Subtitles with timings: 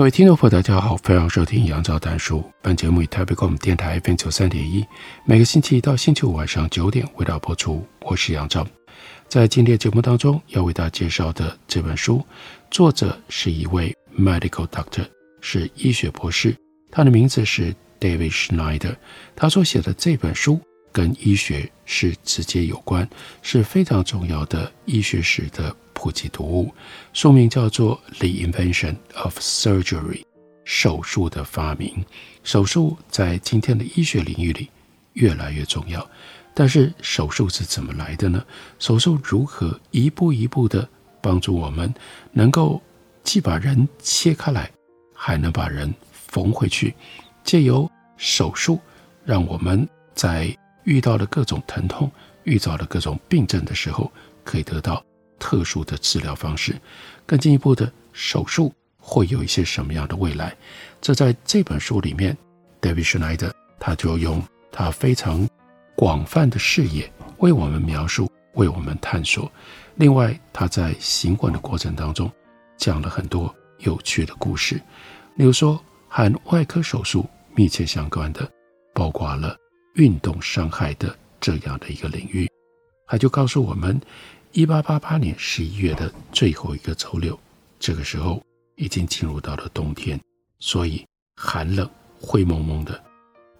[0.00, 2.42] 各位听众朋友，大家好，欢迎收听杨照谈书。
[2.62, 4.82] 本节目以台北广播电台 FM 九三点一，
[5.26, 7.86] 每个星期一到星期五晚上九点为大家播出。
[8.00, 8.66] 我是杨照，
[9.28, 12.24] 在今天节目当中要为大家介绍的这本书，
[12.70, 15.06] 作者是一位 medical doctor，
[15.42, 16.56] 是医学博士，
[16.90, 18.96] 他的名字是 David Schneider。
[19.36, 20.58] 他所写的这本书
[20.90, 23.06] 跟医学是直接有关，
[23.42, 25.76] 是非常重要的医学史的。
[26.00, 26.74] 普及读物，
[27.12, 30.22] 书名叫做《The Invention of Surgery》，
[30.64, 32.02] 手术的发明。
[32.42, 34.70] 手术在今天的医学领域里
[35.12, 36.08] 越来越重要，
[36.54, 38.42] 但是手术是怎么来的呢？
[38.78, 40.88] 手术如何一步一步地
[41.20, 41.92] 帮助我们，
[42.32, 42.80] 能够
[43.22, 44.70] 既把人切开来，
[45.14, 46.94] 还能把人缝回去？
[47.44, 48.80] 借由手术，
[49.22, 52.10] 让我们在遇到了各种疼痛、
[52.44, 54.10] 遇到了各种病症的时候，
[54.42, 55.04] 可以得到。
[55.40, 56.78] 特殊的治疗方式，
[57.26, 60.54] 更进一步的手术会有一些什么样的未来？
[61.00, 62.36] 这在这本书里面
[62.80, 65.48] ，David Schneider 他就用他非常
[65.96, 69.50] 广泛的视野为我们描述，为我们探索。
[69.96, 72.30] 另外，他在行文的过程当中
[72.76, 74.76] 讲了很多有趣的故事，
[75.36, 78.48] 例如说和外科手术密切相关的，
[78.92, 79.56] 包括了
[79.94, 82.48] 运动伤害的这样的一个领域，
[83.06, 83.98] 他就告诉我们。
[84.52, 87.38] 一八八八年十一月的最后一个周六，
[87.78, 88.42] 这个时候
[88.74, 90.20] 已经进入到了冬天，
[90.58, 91.06] 所以
[91.36, 91.88] 寒冷、
[92.20, 93.00] 灰蒙蒙的。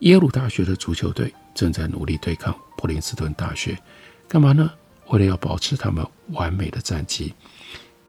[0.01, 3.79] 耶鲁大学的足球队正在努力对抗普林斯顿大学，
[4.27, 4.69] 干嘛呢？
[5.11, 7.33] 为了要保持他们完美的战绩。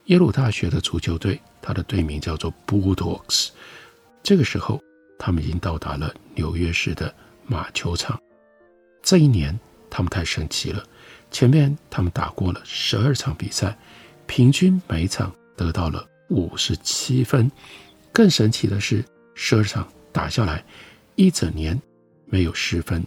[0.05, 3.49] 耶鲁大学的足球队，它的队名叫做 Bulldogs。
[4.23, 4.81] 这个时候，
[5.19, 7.13] 他们已经到达了纽约市的
[7.45, 8.19] 马球场。
[9.03, 10.83] 这一年，他们太神奇了。
[11.31, 13.75] 前面他们打过了十二场比赛，
[14.27, 17.49] 平均每场得到了五十七分。
[18.11, 19.03] 更神奇的是，
[19.33, 20.63] 十二场打下来，
[21.15, 21.81] 一整年
[22.25, 23.03] 没有失分。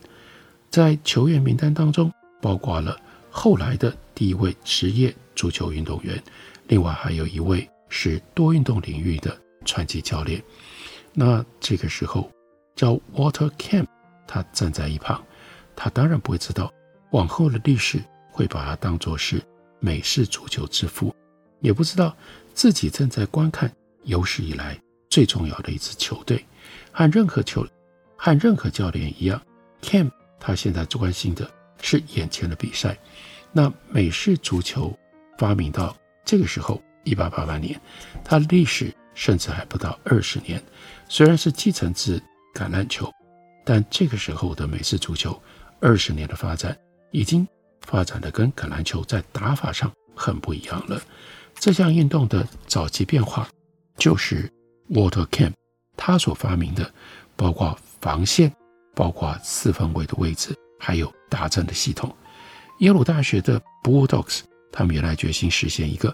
[0.70, 2.98] 在球员名单当中，包括了
[3.30, 6.20] 后来的第一位职业足球运动员，
[6.68, 10.42] 另外还有一位是多运动领域的传奇教练。
[11.12, 12.30] 那这个时候，
[12.74, 13.86] 叫 Water Camp，
[14.26, 15.22] 他站在一旁，
[15.76, 16.72] 他当然不会知道
[17.10, 18.02] 往后的历史。
[18.34, 19.40] 会把他当作是
[19.78, 21.14] 美式足球之父，
[21.60, 22.14] 也不知道
[22.52, 23.72] 自己正在观看
[24.02, 24.76] 有史以来
[25.08, 26.44] 最重要的一支球队。
[26.90, 27.64] 和任何球，
[28.16, 29.40] 和任何教练一样
[29.82, 31.48] ，Cam 他现在最关心的
[31.80, 32.98] 是眼前的比赛。
[33.52, 34.92] 那美式足球
[35.38, 37.80] 发明到这个时候，一八八八年，
[38.24, 40.60] 它历史甚至还不到二十年。
[41.08, 42.20] 虽然是继承自
[42.52, 43.08] 橄榄球，
[43.64, 45.40] 但这个时候的美式足球
[45.80, 46.76] 二十年的发展
[47.12, 47.46] 已经。
[47.86, 51.00] 发展的跟橄榄球在打法上很不一样了。
[51.54, 53.48] 这项运动的早期变化，
[53.96, 54.50] 就是
[54.90, 55.52] Walter Camp
[55.96, 56.92] 他所发明的，
[57.36, 58.52] 包括防线、
[58.94, 62.14] 包括四分卫的位置，还有达阵的系统。
[62.80, 64.40] 耶鲁大学的 Bulldogs
[64.72, 66.12] 他们原来决心实现一个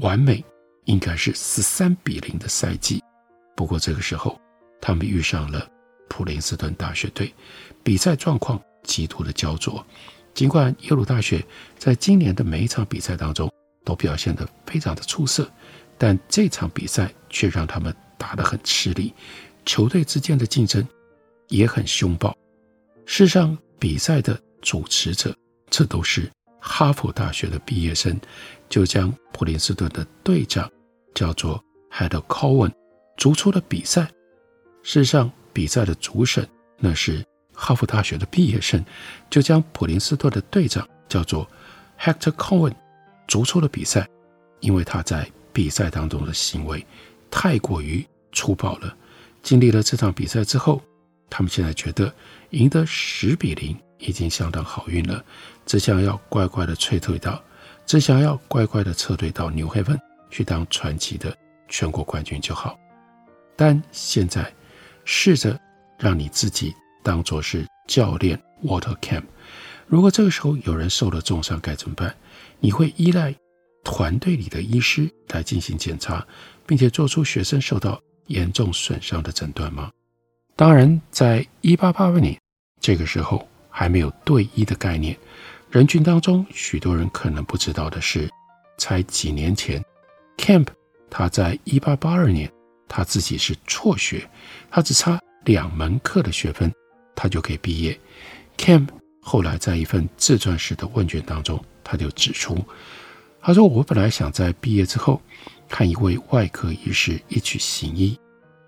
[0.00, 0.44] 完美，
[0.84, 3.02] 应该是十三比零的赛季。
[3.56, 4.38] 不过这个时候，
[4.80, 5.66] 他们遇上了
[6.10, 7.32] 普林斯顿大学队，
[7.82, 9.84] 比赛状况极度的焦灼。
[10.34, 11.44] 尽管耶鲁大学
[11.78, 13.52] 在今年的每一场比赛当中
[13.84, 15.50] 都表现得非常的出色，
[15.98, 19.12] 但这场比赛却让他们打得很吃力，
[19.66, 20.86] 球队之间的竞争
[21.48, 22.36] 也很凶暴。
[23.04, 25.36] 事实上，比赛的主持者
[25.68, 26.30] 这都是
[26.60, 28.18] 哈佛大学的毕业生，
[28.68, 30.70] 就将普林斯顿的队长
[31.14, 32.72] 叫做 Hed Cowan
[33.16, 34.02] 逐出了比赛。
[34.82, 36.48] 事实上，比赛的主审
[36.78, 37.22] 那是。
[37.54, 38.84] 哈佛大学的毕业生
[39.30, 41.48] 就将普林斯顿的队长叫做
[41.98, 42.74] Hector Cohen
[43.26, 44.08] 逐出了比赛，
[44.60, 46.84] 因为他在比赛当中的行为
[47.30, 48.96] 太过于粗暴了。
[49.42, 50.82] 经历了这场比赛之后，
[51.30, 52.12] 他们现在觉得
[52.50, 55.24] 赢得十比零已经相当好运了，
[55.66, 57.42] 只想要乖乖的撤退到，
[57.86, 59.98] 只想要乖乖的撤退到 New Haven
[60.30, 61.36] 去当传奇的
[61.68, 62.78] 全国冠军就好。
[63.56, 64.52] 但现在
[65.04, 65.58] 试着
[65.98, 66.74] 让你自己。
[67.02, 69.24] 当作是教练 Water Camp，
[69.86, 72.14] 如果这个时候有人受了重伤该怎么办？
[72.60, 73.34] 你会依赖
[73.84, 76.24] 团队里的医师来进行检查，
[76.66, 79.90] 并且做出学生受到严重损伤的诊断吗？
[80.54, 82.38] 当然，在一八八二年
[82.80, 85.18] 这个时候还没有队医的概念。
[85.70, 88.30] 人群当中，许多人可能不知道的是，
[88.78, 89.82] 才几年前
[90.36, 90.66] ，Camp
[91.10, 92.50] 他在一八八二年
[92.86, 94.28] 他自己是辍学，
[94.70, 96.72] 他只差两门课的学分，
[97.14, 97.98] 他就可以毕业。
[98.56, 98.88] Kemp
[99.20, 102.64] 后来在一份自传式的问卷当中，他就指出，
[103.40, 105.20] 他说：“我本来想在毕业之后
[105.68, 108.18] 和一位外科医师一起行医，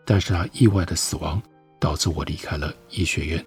[0.05, 1.43] 但是他意外的死亡
[1.79, 3.44] 导致我离开了医学院，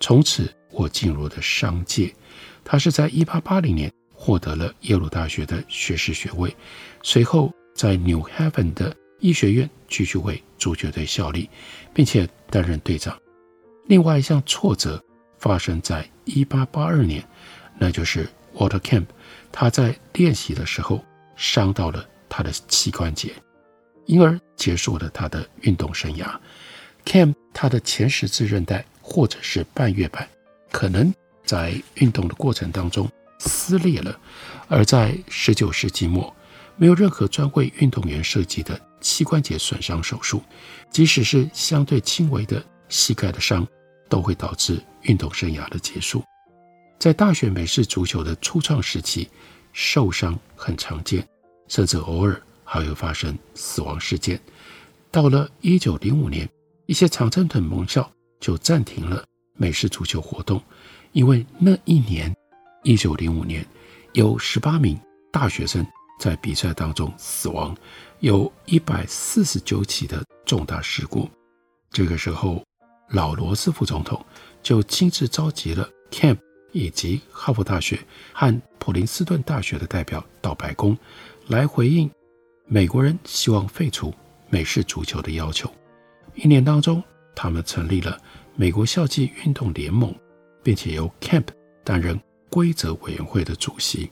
[0.00, 2.12] 从此我进入了商界。”
[2.64, 6.54] 他是在1880年获得了耶鲁大学的学士学位，
[7.02, 11.48] 随后在 New Haven 的医学院继续为足球队效力，
[11.94, 13.16] 并且担任队长。
[13.86, 15.02] 另外一项挫折
[15.38, 17.28] 发生在1882年，
[17.78, 19.06] 那就是 Water Camp，
[19.50, 21.04] 他在练习的时候
[21.36, 23.32] 伤到了他的膝关节，
[24.06, 26.38] 因而结束了他的运动生涯。
[27.04, 30.28] Camp 他的前十字韧带或者是半月板
[30.70, 31.12] 可能。
[31.44, 34.18] 在运动的过程当中撕裂了，
[34.66, 36.34] 而在十九世纪末，
[36.74, 40.42] 没有任何专为运动员设计的膝关节损伤手术，
[40.90, 43.64] 即使是相对轻微的膝盖的伤，
[44.08, 46.22] 都会导致运动生涯的结束。
[46.98, 49.28] 在大学美式足球的初创时期，
[49.72, 51.26] 受伤很常见，
[51.68, 54.40] 甚至偶尔还会发生死亡事件。
[55.10, 56.48] 到了一九零五年，
[56.86, 58.10] 一些常春藤盟校
[58.40, 59.24] 就暂停了
[59.54, 60.62] 美式足球活动。
[61.12, 62.34] 因为那一年，
[62.82, 63.64] 一九零五年，
[64.12, 64.98] 有十八名
[65.32, 65.86] 大学生
[66.18, 67.74] 在比赛当中死亡，
[68.20, 71.30] 有一百四十九起的重大事故。
[71.90, 72.62] 这个时候，
[73.08, 74.24] 老罗斯福总统
[74.62, 76.38] 就亲自召集了 Camp
[76.72, 77.98] 以及哈佛大学
[78.32, 80.96] 和普林斯顿大学的代表到白宫，
[81.48, 82.10] 来回应
[82.66, 84.12] 美国人希望废除
[84.50, 85.70] 美式足球的要求。
[86.34, 87.02] 一年当中，
[87.34, 88.20] 他们成立了
[88.54, 90.14] 美国校际运动联盟。
[90.66, 91.46] 并且由 Camp
[91.84, 92.20] 担任
[92.50, 94.10] 规则委员会的主席。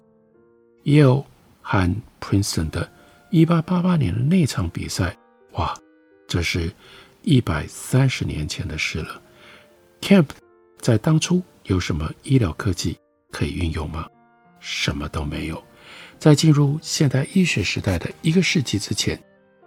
[0.84, 1.24] Yale
[1.60, 2.88] 和 Princeton 的
[3.32, 5.16] 1888年的那场比赛，
[5.54, 5.76] 哇，
[6.28, 6.72] 这是
[7.24, 9.20] 一百三十年前的事了。
[10.00, 10.28] Camp
[10.78, 12.96] 在当初有什么医疗科技
[13.32, 14.06] 可以运用吗？
[14.60, 15.62] 什么都没有。
[16.18, 19.20] 在进入现代医学时代的一个世纪之前，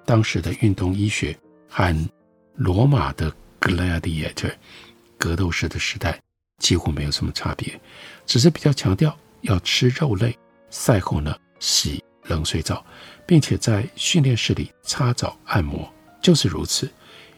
[0.06, 1.38] 当时的运动医学
[1.68, 2.09] 和
[2.56, 4.54] 罗马的 Gladiator
[5.18, 6.19] 格斗士的时代。
[6.59, 7.80] 几乎没有什么差别，
[8.25, 10.36] 只是比较强调要吃肉类，
[10.71, 12.83] 赛后呢洗冷水澡，
[13.27, 15.88] 并且在训练室里擦澡按摩，
[16.19, 16.89] 就是如此。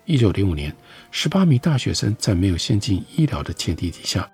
[0.10, 0.76] 一九零五年，
[1.12, 4.28] 十八名大学生在没有先进医疗的前提底下，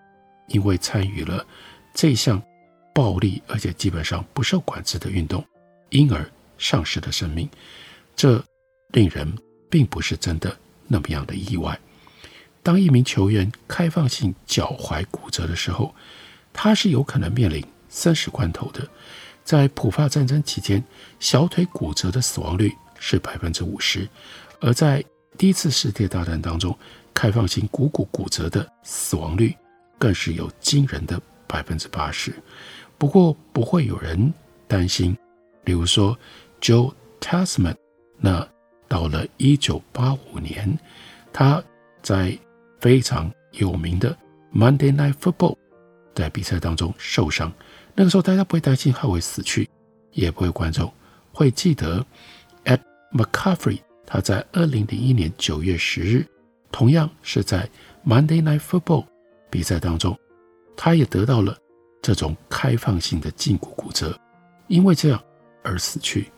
[0.48, 1.46] 因为参与了
[1.94, 2.42] 这项
[2.94, 5.46] 暴力而且基本上不受管制的运动，
[5.90, 6.26] 因而
[6.58, 7.50] 丧失了生命。
[8.16, 8.42] 这
[8.94, 9.38] 令人
[9.70, 10.58] 并不是真的
[10.88, 11.78] 那么样的意外。
[12.64, 15.94] 当一名球员开放性脚踝骨折的时候，
[16.54, 18.88] 他是有可能面临生死关头的。
[19.44, 20.82] 在普法战争期间，
[21.20, 24.08] 小腿骨折的死亡率是百分之五十；
[24.62, 25.04] 而在
[25.38, 26.78] 第一次世界大战当中，
[27.14, 29.56] 开放性股骨骨折的死亡率
[30.00, 32.34] 更是有惊人的百分之八十。
[32.98, 34.34] 不过，不会有人
[34.68, 35.16] 担心，
[35.64, 36.18] 比如说
[36.62, 37.76] Joe Tasman，
[38.18, 38.48] 那
[38.88, 40.78] 到了一九八五年，
[41.34, 41.62] 他
[42.02, 42.38] 在
[42.80, 44.18] 非常有名的
[44.54, 45.58] Monday Night Football，
[46.14, 47.52] 在比赛当中受伤，
[47.94, 49.70] 那个时候大家不会担心他会死去，
[50.12, 50.92] 也不会观众
[51.34, 52.06] 会记得
[52.64, 52.80] Ed
[53.12, 56.26] McCaffrey，他在二零零一年九月十日，
[56.72, 57.70] 同样是在
[58.06, 59.06] Monday Night Football
[59.50, 60.18] 比赛当中，
[60.76, 61.58] 他也得到了
[62.02, 64.20] 这种开放性的胫骨骨折，
[64.68, 65.24] 因为这样
[65.64, 66.32] 而死去。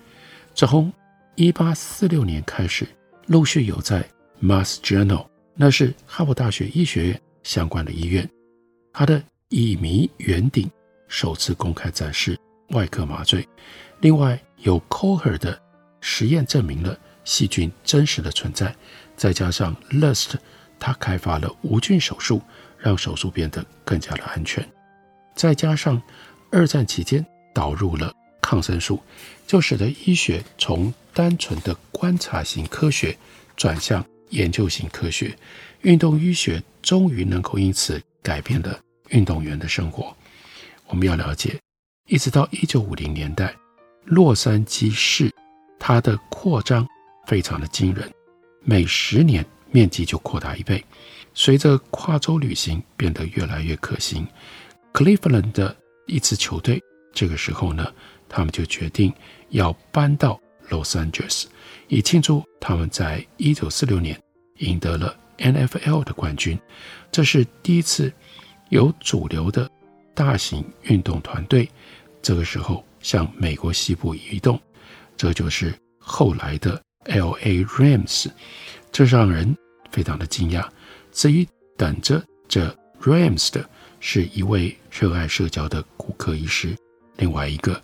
[0.53, 0.91] 从
[1.35, 2.87] 一八四六年开始，
[3.27, 4.07] 陆续有在
[4.41, 5.25] Mass General。
[5.59, 8.29] 那是哈佛大学医学院相关的医院，
[8.93, 10.69] 他的乙醚圆顶
[11.07, 12.37] 首次公开展示
[12.69, 13.47] 外科麻醉。
[13.99, 15.59] 另外，有 Koher 的
[15.99, 16.95] 实验证明了
[17.27, 18.73] 细菌真实的存在，
[19.17, 20.35] 再加上 Lust，
[20.79, 22.41] 他开发了无菌手术，
[22.79, 24.65] 让手术变得更加的安全。
[25.35, 26.01] 再加上
[26.49, 29.01] 二战期间导入了抗生素，
[29.45, 33.17] 就使得医学从单纯的观察型科学
[33.57, 34.03] 转向。
[34.31, 35.33] 研究型科学，
[35.83, 40.13] 运动医学终于能够因此改变了运动员的生活。
[40.87, 41.57] 我们要了解，
[42.07, 43.55] 一直到一九五零年代，
[44.03, 45.33] 洛杉矶市
[45.79, 46.85] 它的扩张
[47.27, 48.09] 非常的惊人，
[48.63, 50.83] 每十年面积就扩大一倍。
[51.33, 54.25] 随着跨州旅行变得越来越可行
[54.93, 56.81] ，Cleveland 的一支球队
[57.13, 57.93] 这个时候呢，
[58.29, 59.13] 他们就决定
[59.49, 61.43] 要搬到 Los Angeles，
[61.89, 64.17] 以庆祝他们在一九四六年
[64.59, 66.57] 赢得了 NFL 的冠军。
[67.11, 68.11] 这是第一次
[68.69, 69.69] 有主流的
[70.15, 71.69] 大型运动团队
[72.21, 74.59] 这个时候向美国西部移动，
[75.17, 78.27] 这就是后来的 LA Rams。
[78.91, 79.55] 这让人
[79.91, 80.67] 非常的惊讶。
[81.11, 86.75] 至于等着这 Rams 的是一位热爱社交的骨科医师，
[87.17, 87.81] 另外一个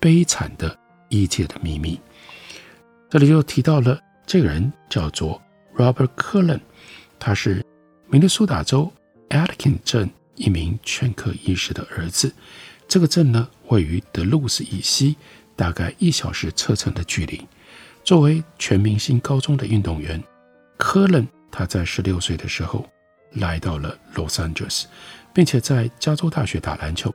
[0.00, 0.78] 悲惨的
[1.08, 2.00] 医界的秘密。
[3.10, 5.40] 这里就提到了这个人叫做
[5.76, 6.60] Robert Cullen，
[7.18, 7.64] 他是
[8.08, 8.92] 明尼苏达州
[9.28, 12.32] Aitkin 镇一名全科医师的儿子。
[12.88, 15.16] 这个镇呢，位于德鲁斯以西，
[15.56, 17.46] 大概一小时车程的距离。
[18.04, 20.22] 作为全明星高中的运动员，
[20.76, 22.86] 科伦他在十六岁的时候
[23.32, 24.84] 来到了洛杉矶，
[25.32, 27.10] 并且在加州大学打篮球。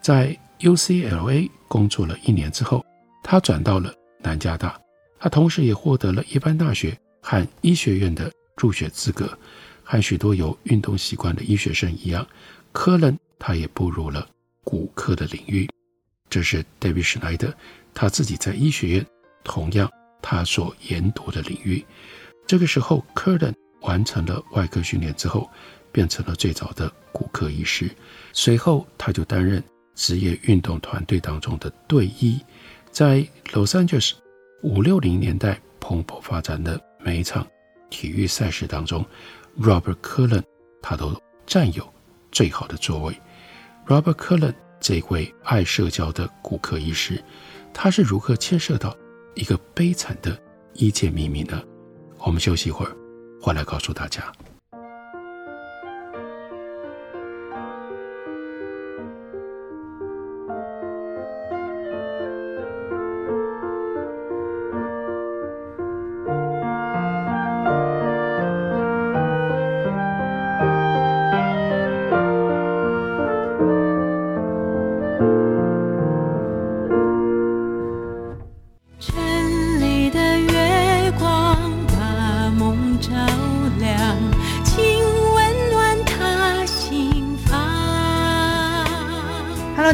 [0.00, 2.82] 在 UCLA 工作了一年之后，
[3.22, 4.80] 他转到了南加大。
[5.18, 9.30] 他同时也获得了一般大学和医学院的入学资格。
[9.82, 12.26] 和许多有运动习惯的医学生一样，
[12.72, 14.26] 科伦他也步入了
[14.62, 15.68] 骨科的领域。
[16.30, 17.52] 这是 David Schneider
[17.92, 19.06] 他自己在医学院
[19.42, 19.90] 同样
[20.26, 21.84] 他所研读的领域。
[22.46, 25.50] 这个时候，科伦完成了外科训练之后，
[25.92, 27.90] 变成了最早的骨科医师。
[28.32, 29.62] 随后，他就担任
[29.94, 32.40] 职业运动团队当中的队医，
[32.90, 34.14] 在洛杉矶
[34.62, 37.46] 五六零年代蓬勃发展的每一场
[37.90, 39.04] 体育赛事当中。
[39.60, 40.42] Robert Cullen，
[40.80, 41.14] 他都
[41.46, 41.86] 占有
[42.32, 43.14] 最好的座位。
[43.86, 47.22] Robert Cullen 这位爱社交的骨科医师，
[47.74, 48.96] 他是如何牵涉到
[49.34, 50.38] 一个悲惨的
[50.74, 51.62] 一切秘密呢？
[52.18, 52.96] 我们休息一会儿，
[53.40, 54.32] 回来告诉大家。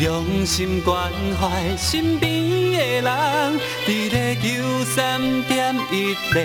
[0.00, 2.32] 用心关怀身边
[2.72, 6.40] 的人，伫咧九三点一个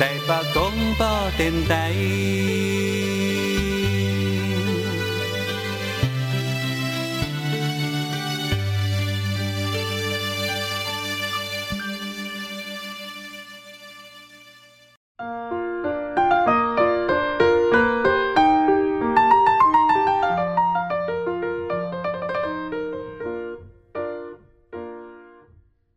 [0.00, 1.92] 台北广播电台。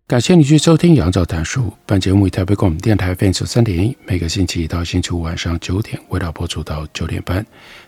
[0.07, 1.63] 感谢你去收听《杨照谈书》。
[1.83, 7.43] 本节目以台北广播电台 FM 三点一，每个星期一到星期五晚上九点，为大家播出到九点半。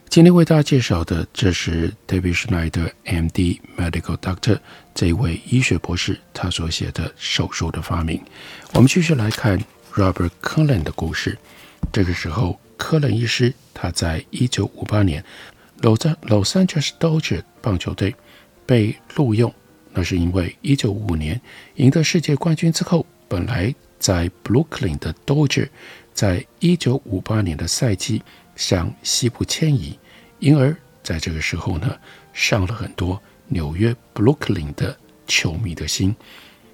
[0.10, 3.62] 今天为大家介绍的，这是 David Schneider, M.D.
[3.78, 4.58] Medical Doctor
[4.96, 8.18] 这一位医学博士，他所写的《手术的发明》。
[8.74, 11.38] 我们继续来看 Robert Cullen 的故事。
[11.94, 15.24] 这个时候，科伦医师他在一九五八年
[15.82, 18.16] ，Los Angeles Dodgers 棒球队
[18.66, 19.54] 被录用。
[19.98, 21.42] 那是因为1955年
[21.78, 25.70] 赢得世界冠军之后，本来在 Brooklyn 的 Dodger
[26.14, 28.22] 在1958年的赛季
[28.56, 29.98] 向西部迁移，
[30.38, 31.98] 因而在这个时候呢，
[32.32, 36.16] 伤了很多纽约 Brooklyn 的球迷的心。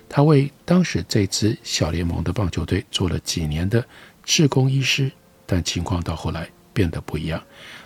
[0.10, 3.86] 他为当时这支小联盟的棒球队做了几年的
[4.26, 5.10] 志工医师，
[5.46, 7.42] 但情况到后来变得不一样。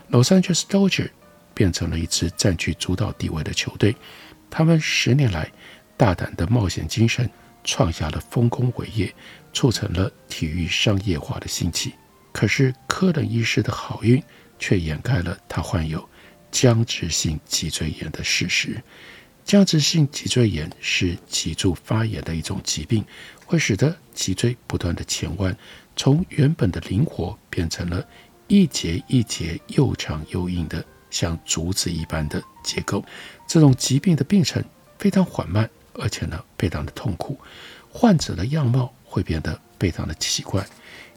[0.10, 1.12] Los Angeles Dodger
[1.54, 3.96] 变成了一支占据主导地位的球队。
[4.58, 5.48] 他们十年来
[5.96, 7.30] 大胆的冒险精神，
[7.64, 9.14] 创下了丰功伟业，
[9.54, 11.94] 促成了体育商业化的兴起。
[12.32, 14.20] 可是科伦医师的好运
[14.58, 16.04] 却掩盖了他患有
[16.50, 18.82] 僵直性脊椎炎的事实。
[19.46, 23.06] 僵直性脊椎炎是脊柱发炎的一种疾病，
[23.46, 25.56] 会使得脊椎不断的前弯，
[25.96, 28.04] 从原本的灵活变成了
[28.48, 30.84] 一节一节又长又硬的，
[31.18, 33.04] 像竹子一般的结构。
[33.48, 34.64] 这种疾病的病程
[35.00, 37.40] 非常缓慢，而且呢非常的痛苦，
[37.90, 40.64] 患者的样貌会变得非常的奇怪。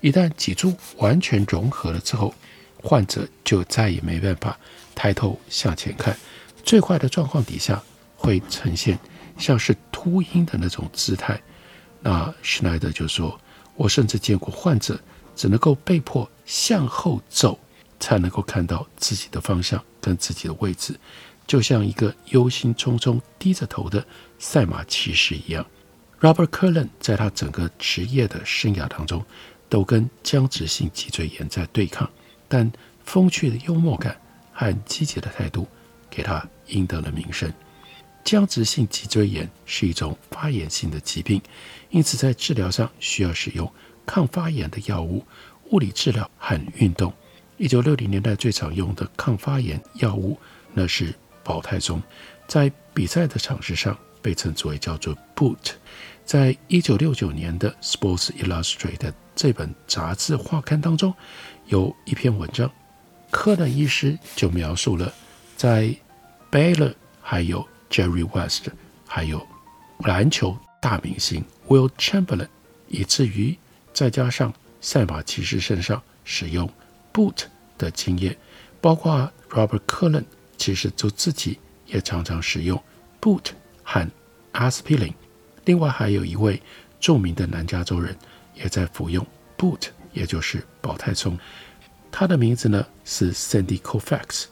[0.00, 2.35] 一旦脊柱完全融合了之后，
[2.83, 4.59] 患者就再也没办法
[4.95, 6.16] 抬头向前看。
[6.64, 7.83] 最坏的状况底下
[8.16, 8.99] 会呈现
[9.37, 11.38] 像是秃鹰的那种姿态。
[12.00, 13.38] 那施耐德就说
[13.76, 14.99] ：“我甚至见过患者
[15.37, 17.59] 只能够被迫向后走，
[17.99, 20.99] 才能够看到自己的方向跟自己的位置，
[21.47, 24.07] 就像一个忧心忡忡低着头的
[24.38, 25.66] 赛马骑士一样。”
[26.21, 29.25] Robert Curran 在他整个职业的生涯当中，
[29.69, 32.09] 都跟僵直性脊椎炎在对抗，
[32.47, 32.71] 但
[33.04, 34.21] 风趣的幽默感
[34.52, 35.66] 和积极的态度
[36.11, 37.50] 给他赢得了名声。
[38.23, 41.40] 僵直性脊椎炎是一种发炎性的疾病，
[41.88, 43.73] 因此在治疗上需要使用
[44.04, 45.25] 抗发炎的药物、
[45.71, 47.11] 物理治疗和运动。
[47.61, 50.35] 一九六零年代最常用的抗发炎药物
[50.73, 51.14] 那是
[51.45, 52.02] 保泰松，
[52.49, 55.73] 在比赛的场子上被称之为叫做 Boot。
[56.25, 61.12] 在一九六九年的 Sports Illustrated 这本杂志画刊当中，
[61.67, 62.71] 有一篇文章，
[63.31, 65.12] 科伦医师就描述了
[65.55, 65.95] 在
[66.50, 68.71] Baylor 还有 Jerry West，
[69.07, 69.47] 还有
[69.99, 72.49] 篮球大明星 Will Chamberlain，
[72.88, 73.55] 以至于
[73.93, 74.50] 再加上
[74.81, 76.67] 赛马骑士身上使用
[77.12, 77.45] boot
[77.79, 78.37] 的经验，
[78.81, 80.25] 包括 Robert curland
[80.57, 82.83] 其实就自己也常常使用
[83.21, 83.47] boot
[83.83, 84.09] 和
[84.52, 85.14] aspirin。
[85.64, 86.61] 另外还有一位
[86.99, 88.17] 著名的南加州人
[88.55, 89.26] 也在服用
[89.57, 91.38] Boot，也就是保泰松。
[92.11, 94.47] 他的名字呢是 Sandy Koufax。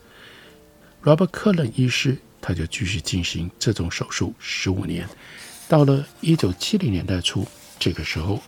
[1.02, 5.08] Robert curland 医师他就继续进行这种手术十五年。
[5.68, 7.46] 到了一九七零年代初，
[7.78, 8.40] 这个时候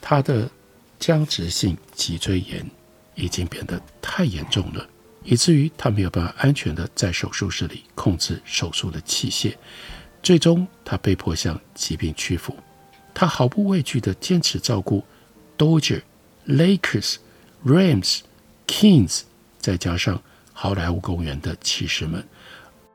[0.00, 0.50] 他的
[0.98, 2.68] 僵直性脊椎炎
[3.16, 4.88] 已经变得太严重了，
[5.24, 9.54] 以至于他没有办法安全的在手术室里控制手术的器械。
[10.22, 12.56] 最终，他被迫向疾病屈服。
[13.12, 15.04] 他毫不畏惧的坚持照顾
[15.56, 16.02] Dodger、
[16.46, 17.16] Lakers、
[17.64, 18.20] Rams、
[18.66, 19.22] Kings，
[19.58, 22.22] 再加上好莱坞公园的骑士们。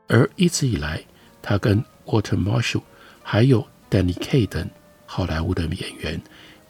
[0.06, 1.02] 而一直以来，
[1.40, 2.82] 他跟 Walter Marshall
[3.22, 4.70] 还有 Danny Kaye 等
[5.06, 6.20] 好莱坞的演员，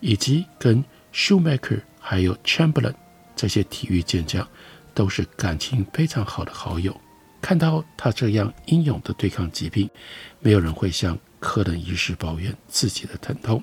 [0.01, 2.95] 以及跟 Schumacher 还有 Chamberlain
[3.35, 4.47] 这些体育健将，
[4.95, 6.99] 都是感情非常好的好友。
[7.41, 9.91] 看到他这样英勇地对抗疾病，
[10.39, 13.63] 没有人会向科伦医师抱怨自己的疼痛。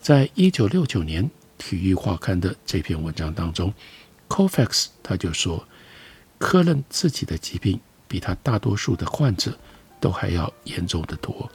[0.00, 1.24] 在一九六九年
[1.58, 3.72] 《体育画刊》的这篇文章当中
[4.28, 5.66] ，Cofax 他就说，
[6.38, 7.78] 科伦自己的疾病
[8.08, 9.58] 比他大多数的患者
[10.00, 11.50] 都还要严重得多。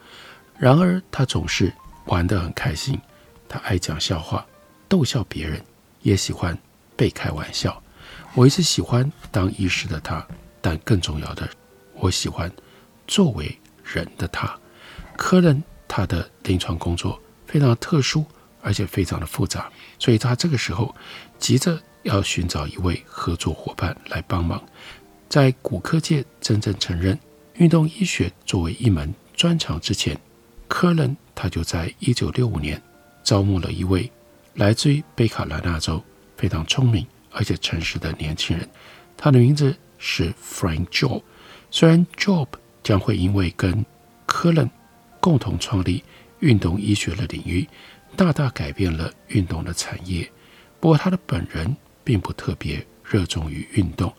[0.58, 1.73] 然而他总是
[2.06, 2.99] 玩得很开心，
[3.47, 4.45] 他爱讲笑话，
[4.88, 5.63] 逗笑别人，
[6.02, 6.58] 也喜欢
[6.99, 7.81] 被开玩笑。
[8.35, 10.27] 我一直喜欢当医师的他。
[10.62, 11.49] 但更重要的，
[11.93, 12.51] 我喜欢
[13.07, 14.59] 作为人的他。
[15.15, 18.25] 科伦他的临床工作非常特殊，
[18.62, 20.93] 而且非常的复杂，所以他这个时候
[21.38, 24.62] 急着要寻找一位合作伙伴来帮忙。
[25.29, 27.17] 在骨科界真正承认
[27.53, 30.19] 运动医学作为一门专长之前，
[30.67, 32.81] 科伦他就在一九六五年
[33.23, 34.12] 招募了一位
[34.55, 36.03] 来自于北卡罗来纳州
[36.39, 38.65] 非常聪明而且诚实的年轻人，
[39.17, 39.75] 他的名字。
[40.02, 41.21] 是 Frank Job
[41.69, 42.47] 虽然 Job
[42.82, 43.86] 将会因为跟
[44.25, 44.71] 科伦
[45.19, 46.02] 共同创立
[46.39, 47.67] 运动医学的领域，
[48.15, 50.32] 大大改变了运动的产业，
[50.80, 54.13] 不过他的本人并不特别热衷于运动。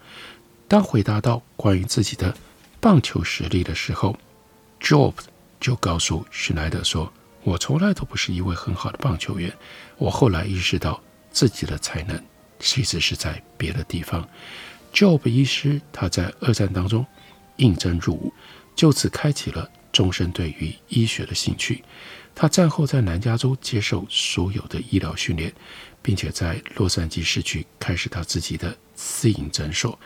[0.69, 2.37] 当回答到关于自己的
[2.79, 4.15] 棒球实力的时候
[4.83, 5.15] ，Job
[5.61, 7.11] 就告诉施耐德说
[7.43, 9.51] ：“我从来都不是一位很好的棒球员，
[9.97, 12.23] 我后来意识到自己的才能
[12.59, 14.29] 其实是在别的地方。”
[14.93, 17.07] Job 医师，他在二战当中
[17.57, 18.33] 应征入伍，
[18.75, 21.85] 就此开启了终身对于医学的兴趣。
[22.35, 25.53] 他战后在南加州接受所有的医疗训练，
[26.03, 29.99] 并且在洛杉矶市区开始他自己的私营诊所。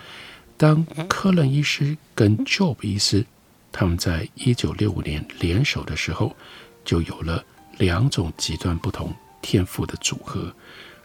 [0.56, 3.24] 当科伦医师跟 Job 医师
[3.72, 6.36] 他们在一九六五年联手的时候，
[6.84, 7.44] 就有了
[7.78, 10.54] 两种极端不同天赋的组合。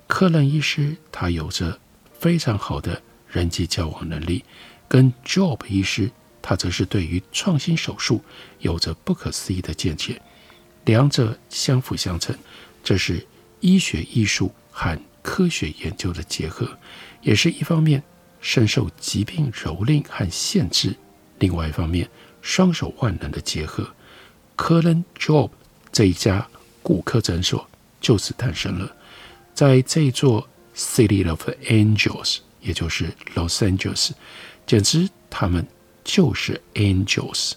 [0.09, 1.79] 科伦医师他有着
[2.19, 3.01] 非常好的。
[3.31, 4.43] 人际交往能力，
[4.87, 6.09] 跟 Job 医师，
[6.41, 8.23] 他则是对于创新手术
[8.57, 10.19] 有着不可思议的见解，
[10.85, 12.35] 两者相辅相成，
[12.83, 13.23] 这是
[13.59, 16.67] 医学艺术和科学研究的结合，
[17.21, 18.01] 也是一方面
[18.41, 20.95] 深受疾病蹂躏和限制，
[21.37, 22.09] 另外一方面
[22.41, 23.87] 双手万能的结合，
[24.55, 25.51] 科伦 Job
[25.91, 26.47] 这一家
[26.81, 27.69] 骨科诊所
[28.01, 28.95] 就此诞生了。
[29.59, 34.11] 在这座 City of Angels，也就是 Los Angeles，
[34.65, 35.67] 简直他们
[36.01, 37.55] 就是 Angels。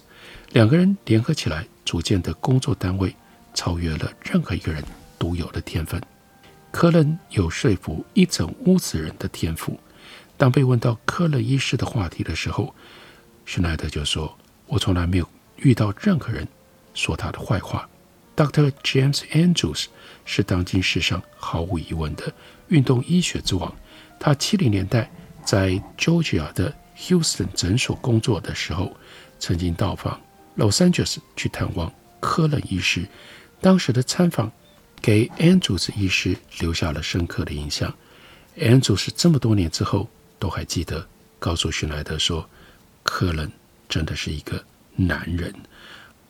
[0.51, 3.15] 两个人联合起来组建的工作单位，
[3.55, 4.83] 超越了任何一个人
[5.17, 6.03] 独有的天分。
[6.73, 9.79] 科伦有说服一整屋子人的天赋。
[10.37, 12.75] 当被问到科伦医师的话题的时候，
[13.45, 14.37] 施耐德就说
[14.67, 16.49] ：“我从来没有遇到任何人
[16.95, 17.89] 说他的坏话。”
[18.35, 18.73] Dr.
[18.83, 19.87] James Andrews
[20.25, 22.33] 是当今世上毫无疑问的
[22.69, 23.75] 运动医学之王。
[24.19, 25.11] 他七零年代
[25.45, 28.97] 在 Georgia 的 Houston 诊所工作的时候，
[29.39, 30.21] 曾经到访
[30.57, 33.07] Los Angeles 去探望科伦医师。
[33.61, 34.51] 当时的参访
[35.01, 37.93] 给 Andrews 医师留下了深刻的印象。
[38.59, 41.07] Andrews 这么多年之后都还记得，
[41.39, 42.49] 告诉施耐德说
[43.03, 43.51] ：“科伦
[43.89, 44.65] 真的是一个
[44.97, 45.55] 男人。”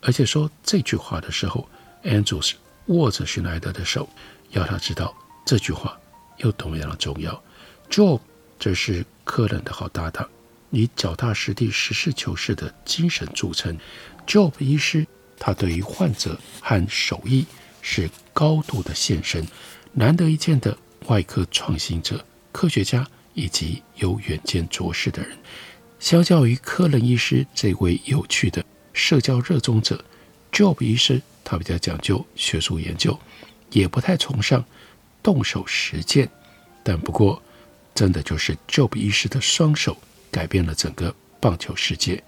[0.01, 1.69] 而且说这句话的时候
[2.05, 2.53] ，Andrews
[2.87, 4.09] 握着施耐德的手，
[4.51, 5.99] 要他知道这句话
[6.38, 7.43] 有多么样的重要。
[7.91, 8.21] Job，
[8.59, 10.29] 这是科伦的好搭档，
[10.71, 13.79] 以脚踏实地、实事求是的精神著称。
[14.27, 15.07] Job 医师，
[15.38, 17.47] 他对于患者和手艺
[17.81, 19.47] 是高度的献身，
[19.93, 25.37] 难得一见的外科创新者、科学家以及有远见卓识的人。
[25.99, 30.05] 相较于科伦医师这位有趣的社交热衷者
[30.51, 33.18] ，Job 医师他比较讲究学术研究，
[33.70, 34.64] 也不太崇尚
[35.22, 36.28] 动手实践。
[36.83, 37.42] 但不过。
[37.94, 39.94] 真的就是 Job 医师的双手
[40.31, 42.24] 改变了整个棒球世界，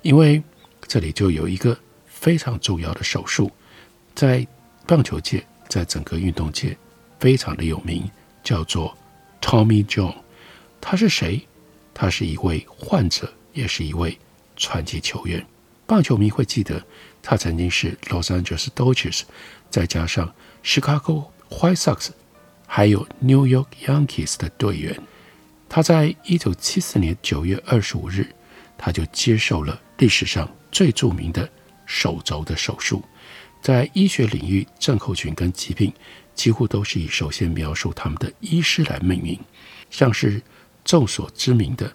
[0.00, 0.42] 因为
[0.88, 3.52] 这里就有一个非常重要的手术，
[4.14, 4.46] 在
[4.86, 6.74] 棒球界，在整个运动界
[7.20, 8.10] 非常的有名，
[8.42, 8.96] 叫做
[9.42, 10.14] Tommy John。
[10.80, 11.46] 他是谁？
[11.92, 14.18] 他是一位患者，也是一位
[14.56, 15.46] 传奇球员。
[15.86, 16.84] 棒球迷会记得，
[17.22, 19.22] 他曾经是 Los Angeles Dodgers，
[19.70, 22.10] 再加上 Chicago White Sox。
[22.66, 24.98] 还有 New York Yankees 的队员，
[25.68, 28.26] 他在一九七四年九月二十五日，
[28.76, 31.48] 他就接受了历史上最著名的
[31.86, 33.04] 手肘的手术。
[33.60, 35.92] 在医学领域，症候群跟疾病
[36.34, 39.38] 几乎都是以首先描述他们的医师来命名，
[39.88, 40.42] 像是
[40.84, 41.94] 众所知名的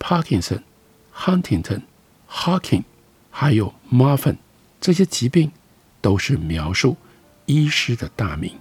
[0.00, 0.62] Parkinson、
[1.14, 1.82] Huntington、
[2.28, 2.82] Hawking，
[3.30, 4.36] 还有 Marfan
[4.80, 5.50] 这些疾病，
[6.00, 6.96] 都是描述
[7.46, 8.52] 医师的大名。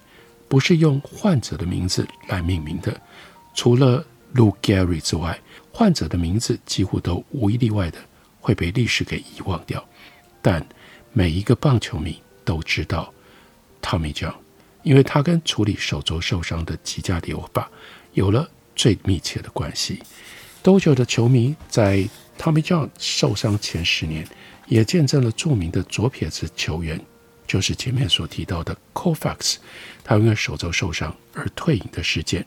[0.50, 3.02] 不是用患者的名字来命名的，
[3.54, 5.38] 除了 Lou Gehrig 之外，
[5.74, 7.98] 患者的名字几乎都无一例外的
[8.40, 9.84] 会被历史给遗忘掉。
[10.42, 10.66] 但
[11.12, 13.14] 每一个棒球迷都知道
[13.82, 14.36] Tommy John，
[14.84, 17.70] 因为他跟处理手肘受伤的吉加里欧巴
[18.14, 20.02] 有了最密切的关系。
[20.64, 24.26] 多久的球迷在 Tommy John 受伤前十年，
[24.68, 27.00] 也见证了著名的左撇子球员。
[27.48, 29.56] 就是前面所提到的 Koufax，
[30.04, 32.46] 他因为手肘受伤而退隐的事件。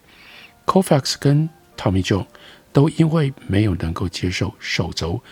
[0.67, 2.27] Koufax 跟 Tommy John
[2.71, 5.23] 都因为没有能够接受手肘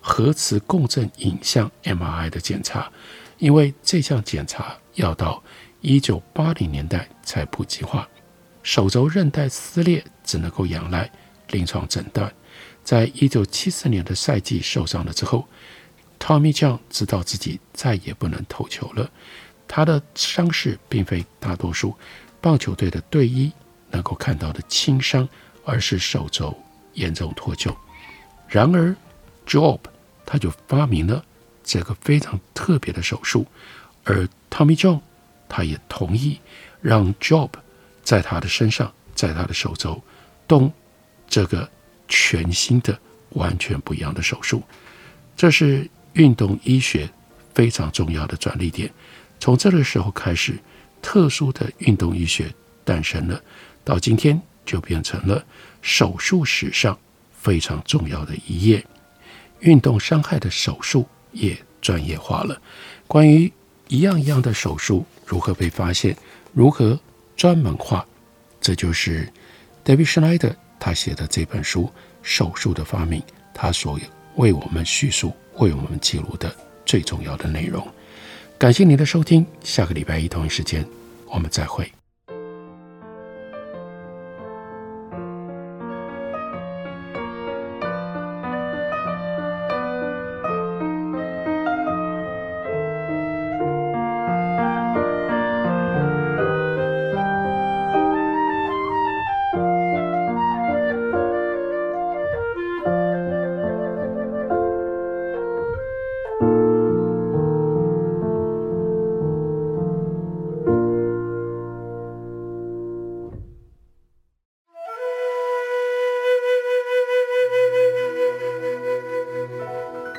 [0.00, 2.90] 核磁共振影像 MRI 的检查，
[3.38, 5.40] 因为这项检查要到
[5.80, 8.08] 一九八零年代才普及化，
[8.64, 11.08] 手肘韧带撕裂只能够仰赖
[11.50, 12.34] 临床诊断。
[12.82, 15.46] 在一九七四年的赛季受伤了之后。
[16.22, 19.10] Tommy John 知道自己再也不能投球了，
[19.66, 21.96] 他的伤势并非大多数
[22.40, 23.50] 棒球队的队医
[23.90, 25.28] 能够看到的轻伤，
[25.64, 26.56] 而是手肘
[26.94, 27.74] 严重脱臼。
[28.46, 28.94] 然而
[29.48, 29.80] ，Job
[30.24, 31.24] 他就发明了
[31.64, 33.44] 这个非常特别的手术，
[34.04, 35.00] 而 Tommy John
[35.48, 36.38] 他也同意
[36.80, 37.50] 让 Job
[38.04, 40.00] 在他的身上，在他的手肘
[40.46, 40.72] 动
[41.26, 41.68] 这个
[42.06, 42.96] 全新的、
[43.30, 44.62] 完全不一样的手术，
[45.36, 45.90] 这是。
[46.14, 47.08] 运动医学
[47.54, 48.90] 非常重要的转捩点，
[49.38, 50.58] 从这个时候开始，
[51.00, 52.52] 特殊的运动医学
[52.84, 53.42] 诞生了，
[53.84, 55.44] 到今天就变成了
[55.80, 56.98] 手术史上
[57.32, 58.84] 非常重要的一页。
[59.60, 62.60] 运动伤害的手术也专业化了。
[63.06, 63.52] 关于
[63.88, 66.16] 一样一样的手术如何被发现，
[66.52, 66.98] 如何
[67.36, 68.04] 专门化，
[68.60, 69.32] 这就是
[69.84, 71.84] David Schneider 他写的这本书
[72.22, 73.20] 《手术的发明》，
[73.54, 73.98] 他所
[74.36, 75.32] 为我们叙述。
[75.58, 77.86] 为我们记录的最重要的内容。
[78.58, 80.86] 感谢您的收听，下个礼拜一同一时间，
[81.26, 81.90] 我们再会。